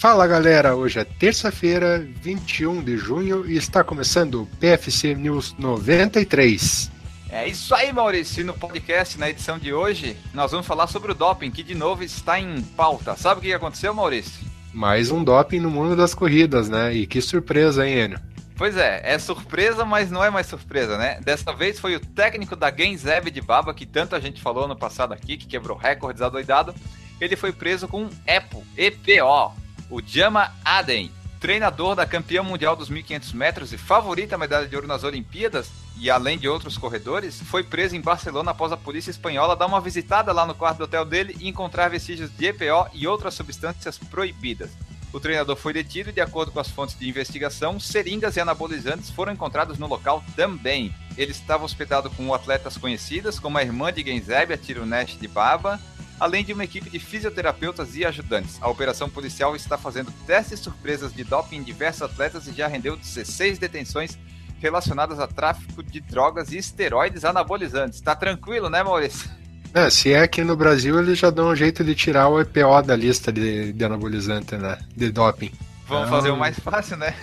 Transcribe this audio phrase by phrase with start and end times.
[0.00, 6.90] Fala galera, hoje é terça-feira, 21 de junho e está começando o PFC News 93.
[7.28, 8.42] É isso aí, Maurício.
[8.42, 12.02] No podcast, na edição de hoje, nós vamos falar sobre o doping, que de novo
[12.02, 13.14] está em pauta.
[13.14, 14.42] Sabe o que aconteceu, Maurício?
[14.72, 16.94] Mais um doping no mundo das corridas, né?
[16.94, 18.20] E que surpresa, hein, Enio?
[18.56, 21.20] Pois é, é surpresa, mas não é mais surpresa, né?
[21.22, 25.12] Dessa vez foi o técnico da Genzeb de Baba, que tanta gente falou no passado
[25.12, 26.74] aqui, que quebrou recordes adoidado.
[27.20, 29.59] Ele foi preso com um EPO, EPO,
[29.90, 31.10] o Jama Aden,
[31.40, 35.70] treinador da campeã mundial dos 1.500 metros e favorita à medalha de ouro nas Olimpíadas,
[35.98, 39.80] e além de outros corredores, foi preso em Barcelona após a polícia espanhola dar uma
[39.80, 43.98] visitada lá no quarto do hotel dele e encontrar vestígios de EPO e outras substâncias
[43.98, 44.70] proibidas.
[45.12, 49.10] O treinador foi detido e, de acordo com as fontes de investigação, seringas e anabolizantes
[49.10, 50.94] foram encontrados no local também.
[51.18, 55.80] Ele estava hospedado com atletas conhecidas, como a irmã de Genzeb, a Tirunesh de Baba,
[56.20, 58.58] além de uma equipe de fisioterapeutas e ajudantes.
[58.60, 62.94] A operação policial está fazendo testes surpresas de doping em diversos atletas e já rendeu
[62.94, 64.18] 16 detenções
[64.60, 68.00] relacionadas a tráfico de drogas e esteroides anabolizantes.
[68.02, 69.30] Tá tranquilo, né, Maurício?
[69.72, 72.82] É, se é aqui no Brasil, eles já dão um jeito de tirar o EPO
[72.84, 74.78] da lista de, de anabolizante, né?
[74.94, 75.52] De doping.
[75.86, 76.18] Vamos então...
[76.18, 77.14] fazer o mais fácil, né?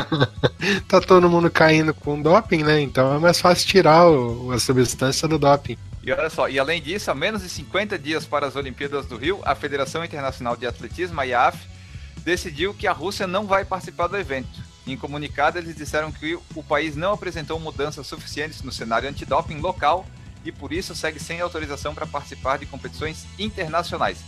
[0.88, 2.80] tá todo mundo caindo com doping, né?
[2.80, 5.76] Então é mais fácil tirar o, a substância do doping.
[6.06, 9.16] E olha só, e além disso, a menos de 50 dias para as Olimpíadas do
[9.16, 11.58] Rio, a Federação Internacional de Atletismo, a IAAF,
[12.18, 14.62] decidiu que a Rússia não vai participar do evento.
[14.86, 20.06] Em comunicado, eles disseram que o país não apresentou mudanças suficientes no cenário antidoping local
[20.44, 24.20] e por isso segue sem autorização para participar de competições internacionais.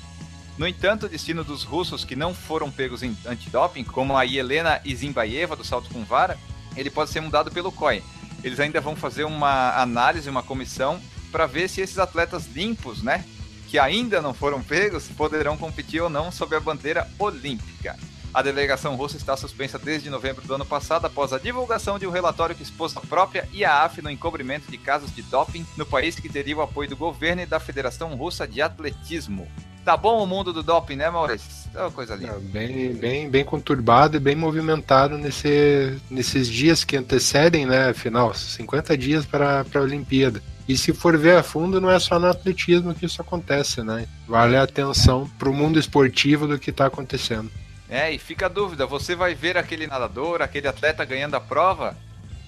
[0.59, 4.81] No entanto, o destino dos russos que não foram pegos em antidoping, como a Helena
[4.85, 6.37] Izimbaeva do salto com vara,
[6.77, 8.03] ele pode ser mudado pelo COI.
[8.43, 13.25] Eles ainda vão fazer uma análise, uma comissão para ver se esses atletas limpos, né,
[13.69, 17.97] que ainda não foram pegos, poderão competir ou não sob a bandeira olímpica.
[18.33, 22.11] A delegação russa está suspensa desde novembro do ano passado após a divulgação de um
[22.11, 26.29] relatório que expôs a própria IAAF no encobrimento de casos de doping no país que
[26.29, 29.49] teria o apoio do governo e da Federação Russa de Atletismo.
[29.85, 31.49] Tá bom o mundo do doping, né, Maurício?
[31.75, 32.35] É uma coisa linda.
[32.35, 38.35] É, bem, bem, bem conturbado e bem movimentado nesse, nesses dias que antecedem, né, afinal,
[38.35, 40.43] 50 dias para a Olimpíada.
[40.69, 44.07] E se for ver a fundo, não é só no atletismo que isso acontece, né?
[44.27, 47.51] Vale a atenção para o mundo esportivo do que está acontecendo.
[47.89, 51.97] É, e fica a dúvida: você vai ver aquele nadador, aquele atleta ganhando a prova?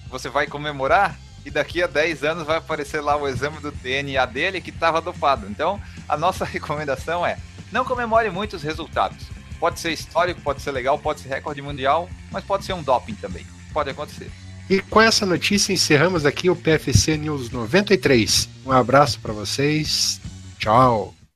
[0.09, 1.17] Você vai comemorar?
[1.43, 5.01] E daqui a 10 anos vai aparecer lá o exame do DNA dele que estava
[5.01, 5.47] dopado.
[5.49, 7.39] Então, a nossa recomendação é:
[7.71, 9.25] não comemore muito os resultados.
[9.59, 13.15] Pode ser histórico, pode ser legal, pode ser recorde mundial, mas pode ser um doping
[13.15, 13.45] também.
[13.73, 14.31] Pode acontecer.
[14.69, 18.49] E com essa notícia encerramos aqui o PFC News 93.
[18.65, 20.21] Um abraço para vocês.
[20.57, 21.20] Tchau.